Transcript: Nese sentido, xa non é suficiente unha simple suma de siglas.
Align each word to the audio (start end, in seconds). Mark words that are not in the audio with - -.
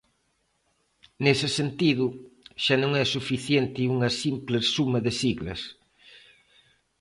Nese 1.23 1.49
sentido, 1.59 2.05
xa 2.63 2.75
non 2.83 2.91
é 3.03 3.05
suficiente 3.15 3.89
unha 3.95 4.09
simple 4.21 4.57
suma 4.73 4.99
de 5.05 5.11
siglas. 5.21 5.61